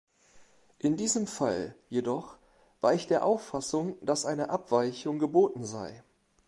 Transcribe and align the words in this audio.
In 0.79 0.97
diesem 0.97 1.27
Fall 1.27 1.75
jedoch 1.87 2.39
war 2.79 2.95
ich 2.95 3.05
der 3.05 3.23
Auffassung, 3.23 4.03
dass 4.03 4.25
eine 4.25 4.49
Abweichung 4.49 5.19
geboten 5.19 5.63
sei. 5.63 6.03